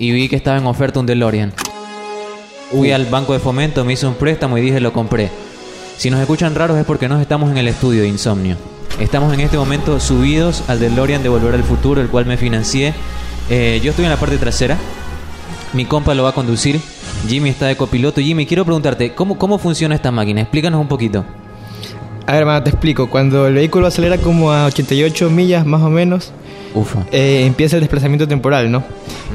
y 0.00 0.12
vi 0.12 0.28
que 0.30 0.36
estaba 0.36 0.56
en 0.56 0.66
oferta 0.66 0.98
un 0.98 1.06
DeLorean. 1.06 1.52
Fui 2.72 2.90
al 2.90 3.04
banco 3.04 3.34
de 3.34 3.38
fomento, 3.38 3.84
me 3.84 3.92
hice 3.92 4.06
un 4.06 4.14
préstamo 4.14 4.56
y 4.56 4.62
dije 4.62 4.80
lo 4.80 4.94
compré. 4.94 5.30
Si 5.98 6.08
nos 6.10 6.20
escuchan 6.20 6.54
raros 6.54 6.78
es 6.78 6.86
porque 6.86 7.06
no 7.06 7.20
estamos 7.20 7.50
en 7.50 7.58
el 7.58 7.68
estudio 7.68 8.00
de 8.00 8.08
Insomnio. 8.08 8.56
Estamos 8.98 9.32
en 9.34 9.40
este 9.40 9.58
momento 9.58 10.00
subidos 10.00 10.64
al 10.68 10.80
DeLorean 10.80 11.22
de 11.22 11.28
Volver 11.28 11.54
al 11.54 11.62
Futuro, 11.62 12.00
el 12.00 12.08
cual 12.08 12.24
me 12.24 12.38
financié. 12.38 12.94
Eh, 13.50 13.78
yo 13.84 13.90
estoy 13.90 14.06
en 14.06 14.10
la 14.10 14.16
parte 14.16 14.38
trasera. 14.38 14.78
Mi 15.74 15.84
compa 15.84 16.14
lo 16.14 16.22
va 16.22 16.30
a 16.30 16.34
conducir. 16.34 16.80
Jimmy 17.28 17.50
está 17.50 17.66
de 17.66 17.76
copiloto. 17.76 18.22
Jimmy, 18.22 18.46
quiero 18.46 18.64
preguntarte, 18.64 19.12
¿cómo, 19.14 19.36
cómo 19.36 19.58
funciona 19.58 19.94
esta 19.94 20.10
máquina? 20.10 20.40
Explícanos 20.40 20.80
un 20.80 20.88
poquito. 20.88 21.26
A 22.26 22.32
ver, 22.32 22.40
hermano, 22.40 22.62
te 22.62 22.70
explico. 22.70 23.10
Cuando 23.10 23.46
el 23.46 23.54
vehículo 23.54 23.86
acelera 23.86 24.16
como 24.16 24.50
a 24.50 24.64
88 24.64 25.28
millas 25.28 25.66
más 25.66 25.82
o 25.82 25.90
menos, 25.90 26.32
Ufa. 26.74 27.04
eh, 27.10 27.44
empieza 27.46 27.76
el 27.76 27.80
desplazamiento 27.80 28.28
temporal, 28.28 28.70
¿no? 28.70 28.84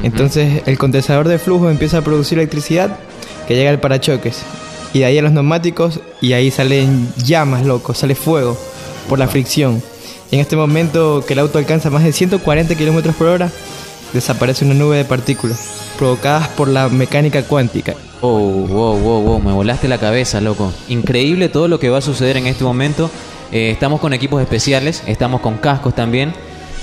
Entonces 0.04 0.64
el 0.66 0.78
condensador 0.78 1.28
de 1.28 1.40
flujo 1.40 1.70
empieza 1.70 2.00
a 2.00 2.02
producir 2.02 2.38
electricidad 2.38 2.98
que 3.48 3.56
llega 3.56 3.70
al 3.70 3.80
parachoques. 3.80 4.42
Y 4.94 5.00
de 5.00 5.06
ahí 5.06 5.18
a 5.18 5.22
los 5.22 5.34
neumáticos 5.34 6.00
y 6.22 6.34
ahí 6.34 6.52
salen 6.52 7.08
llamas, 7.18 7.66
loco, 7.66 7.94
sale 7.94 8.16
fuego 8.16 8.58
por 9.10 9.20
la 9.20 9.28
fricción. 9.28 9.82
Y 10.32 10.36
en 10.36 10.42
este 10.42 10.56
momento 10.56 11.24
que 11.28 11.34
el 11.34 11.40
auto 11.40 11.58
alcanza 11.58 11.90
más 11.90 12.04
de 12.04 12.14
140 12.14 12.76
kilómetros 12.76 13.16
por 13.16 13.28
hora, 13.28 13.52
desaparece 14.14 14.64
una 14.66 14.74
nube 14.74 14.98
de 14.98 15.06
partículas 15.06 15.60
provocadas 15.98 16.48
por 16.50 16.68
la 16.70 16.88
mecánica 16.90 17.44
cuántica. 17.44 17.94
Oh, 18.22 18.40
wow, 18.40 18.98
wow, 18.98 19.22
wow, 19.22 19.40
me 19.42 19.52
volaste 19.52 19.88
la 19.88 19.98
cabeza, 19.98 20.40
loco. 20.42 20.72
Increíble 20.88 21.50
todo 21.50 21.68
lo 21.68 21.80
que 21.80 21.90
va 21.90 21.98
a 21.98 22.02
suceder 22.02 22.38
en 22.38 22.48
este 22.48 22.64
momento. 22.64 23.12
Eh, 23.52 23.70
estamos 23.72 24.00
con 24.00 24.14
equipos 24.14 24.42
especiales, 24.42 25.04
estamos 25.06 25.42
con 25.42 25.58
cascos 25.58 25.94
también. 25.94 26.34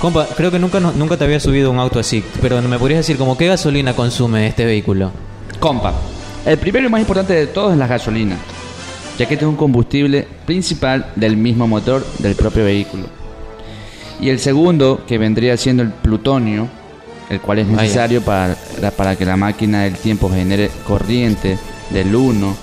Compa, 0.03 0.27
creo 0.37 0.51
que 0.51 0.59
nunca, 0.59 0.81
no- 0.81 0.91
nunca 0.91 1.17
te 1.17 1.23
había 1.23 1.39
subido 1.39 1.71
un 1.71 1.79
auto 1.79 2.01
así, 2.01 2.25
pero 2.41 2.61
me 2.61 2.77
podrías 2.77 2.99
decir, 2.99 3.17
como 3.17 3.39
qué 3.39 3.47
gasolina 3.47 3.95
consume 3.95 4.49
este 4.49 4.65
vehículo? 4.65 5.13
Compa, 5.61 5.95
el 6.45 6.59
primero 6.59 6.89
y 6.89 6.91
más 6.91 7.01
importante 7.01 7.35
de 7.35 7.47
todos 7.47 7.71
es 7.73 7.79
la 7.79 7.87
gasolina, 7.87 8.37
ya 9.17 9.27
que 9.27 9.35
este 9.35 9.45
es 9.45 9.49
un 9.49 9.55
combustible 9.55 10.27
principal 10.45 11.13
del 11.15 11.37
mismo 11.37 11.69
motor 11.69 12.05
del 12.19 12.35
propio 12.35 12.65
vehículo. 12.65 13.05
Y 14.21 14.29
el 14.31 14.41
segundo, 14.41 15.05
que 15.07 15.19
vendría 15.19 15.57
siendo 15.57 15.85
el 15.85 15.91
plutonio, 15.91 16.67
el 17.31 17.41
cual 17.41 17.61
es 17.61 17.69
Vaya. 17.69 17.83
necesario 17.83 18.23
para, 18.23 18.57
para 18.97 19.15
que 19.15 19.25
la 19.25 19.37
máquina 19.37 19.83
del 19.85 19.95
tiempo 19.95 20.29
genere 20.29 20.69
corriente 20.85 21.59
del 21.91 22.13
1 22.13 22.57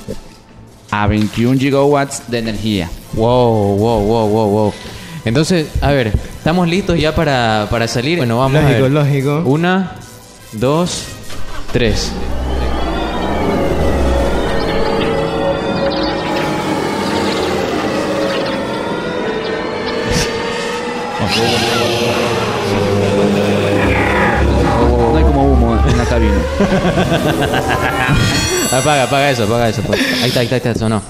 a 0.92 1.08
21 1.08 1.58
gigawatts 1.58 2.24
de 2.30 2.40
energía. 2.40 2.90
Wow, 3.14 3.78
wow, 3.78 4.02
wow, 4.02 4.28
wow, 4.28 4.50
wow. 4.50 4.74
Entonces, 5.26 5.68
a 5.82 5.92
ver, 5.92 6.12
¿estamos 6.40 6.68
listos 6.68 7.00
ya 7.00 7.14
para, 7.14 7.68
para 7.70 7.88
salir? 7.88 8.18
Bueno, 8.18 8.40
vamos 8.40 8.58
a 8.58 8.62
Lógico, 8.64 8.82
ver. 8.84 8.92
lógico. 8.92 9.44
Una, 9.46 9.92
dos, 10.54 11.04
tres. 11.72 12.12
No 24.64 25.18
hay 25.18 25.24
como 25.24 25.52
humo 25.54 25.78
en 25.88 25.98
la 25.98 26.06
cabina. 26.06 26.34
Apaga, 28.72 29.04
apaga 29.04 29.32
eso, 29.32 29.44
apaga 29.46 29.70
eso. 29.70 29.82
pues. 29.82 30.00
Ahí 30.22 30.28
está, 30.30 30.42
ahí 30.42 30.46
está, 30.46 30.56
ahí 30.56 30.62
está, 30.64 30.76
sonó. 30.76 31.02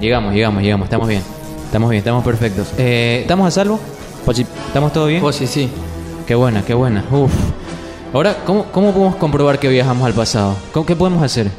Llegamos, 0.00 0.32
llegamos, 0.34 0.62
llegamos, 0.62 0.86
estamos 0.86 1.06
bien. 1.08 1.22
Estamos 1.66 1.90
bien, 1.90 1.98
estamos 1.98 2.24
perfectos. 2.24 2.68
Eh, 2.78 3.18
¿Estamos 3.22 3.46
a 3.48 3.50
salvo? 3.50 3.78
Sí, 4.34 4.46
¿Estamos 4.66 4.92
todo 4.92 5.06
bien? 5.06 5.22
Oh, 5.24 5.32
sí, 5.32 5.46
sí. 5.46 5.68
Qué 6.26 6.34
buena, 6.34 6.62
qué 6.64 6.74
buena. 6.74 7.04
Uf. 7.10 7.30
Ahora, 8.12 8.36
¿cómo, 8.44 8.64
¿cómo 8.72 8.92
podemos 8.92 9.16
comprobar 9.16 9.58
que 9.58 9.68
viajamos 9.68 10.04
al 10.06 10.12
pasado? 10.14 10.56
¿Cómo- 10.72 10.86
¿Qué 10.86 10.96
podemos 10.96 11.22
hacer? 11.22 11.50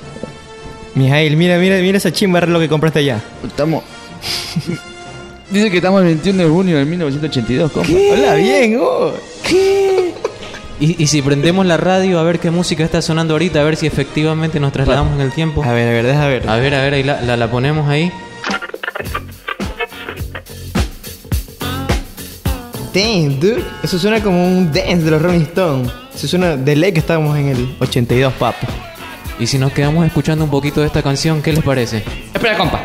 Mijail, 0.96 1.38
mira, 1.38 1.58
mira, 1.58 1.78
mira 1.78 1.98
esa 1.98 2.12
chimba 2.12 2.40
reloj 2.40 2.62
que 2.62 2.70
compraste 2.70 3.00
allá. 3.00 3.22
estamos... 3.46 3.84
Dice 5.52 5.72
que 5.72 5.78
estamos 5.78 6.02
el 6.02 6.08
21 6.08 6.44
de 6.44 6.50
junio 6.50 6.78
de 6.78 6.84
1982, 6.86 7.72
compa. 7.72 7.90
Hola, 8.14 8.34
bien, 8.36 8.78
oh. 8.82 9.12
Y, 10.80 11.02
y 11.02 11.08
si 11.08 11.24
prendemos 11.24 11.66
la 11.66 11.76
radio 11.78 12.20
a 12.20 12.24
ver 12.24 12.38
qué 12.40 12.52
música 12.52 12.84
está 12.84 13.02
sonando 13.02 13.34
ahorita, 13.34 13.62
a 13.62 13.64
ver 13.64 13.78
si 13.78 13.88
efectivamente 13.88 14.60
nos 14.60 14.72
trasladamos 14.74 15.14
en 15.16 15.22
el 15.22 15.32
tiempo. 15.32 15.64
A 15.64 15.72
ver, 15.72 15.88
a 15.88 15.92
ver, 15.92 16.06
deja 16.06 16.28
ver. 16.28 16.48
A 16.48 16.58
ver, 16.58 16.76
a 16.76 16.82
ver, 16.84 16.94
ahí 16.94 17.02
la, 17.04 17.20
la, 17.22 17.36
la 17.36 17.50
ponemos 17.50 17.90
ahí. 17.90 18.12
Damn, 22.94 23.40
dude. 23.40 23.64
Eso 23.84 24.00
suena 24.00 24.22
como 24.22 24.46
un 24.46 24.72
dance 24.72 24.98
de 25.04 25.12
los 25.12 25.22
Rolling 25.22 25.42
Stones. 25.42 25.92
Eso 26.16 26.28
suena 26.28 26.56
de 26.56 26.76
ley 26.76 26.92
que 26.92 27.00
estábamos 27.00 27.38
en 27.38 27.50
el 27.50 27.76
82, 27.80 28.34
papi. 28.34 28.66
Y 29.40 29.46
si 29.46 29.60
nos 29.60 29.72
quedamos 29.72 30.06
escuchando 30.06 30.44
un 30.46 30.50
poquito 30.50 30.82
de 30.82 30.88
esta 30.88 31.04
canción, 31.04 31.42
¿qué 31.42 31.54
les 31.54 31.64
parece? 31.64 32.04
Espera, 32.34 32.58
compa. 32.58 32.82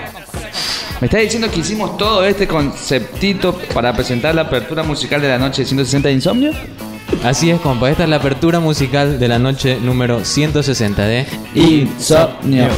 ¿Me 1.00 1.06
estás 1.06 1.22
diciendo 1.22 1.50
que 1.50 1.60
hicimos 1.60 1.96
todo 1.96 2.24
este 2.24 2.46
conceptito 2.46 3.58
para 3.74 3.92
presentar 3.92 4.34
la 4.34 4.42
apertura 4.42 4.82
musical 4.82 5.20
de 5.20 5.28
la 5.28 5.38
noche 5.38 5.62
de 5.62 5.66
160 5.68 6.08
de 6.08 6.14
Insomnio? 6.14 6.52
Así 7.24 7.50
es, 7.50 7.60
compa. 7.60 7.90
Esta 7.90 8.04
es 8.04 8.08
la 8.08 8.16
apertura 8.16 8.60
musical 8.60 9.18
de 9.18 9.28
la 9.28 9.38
noche 9.38 9.78
número 9.80 10.24
160 10.24 11.04
de 11.04 11.26
Insomnio. 11.54 12.68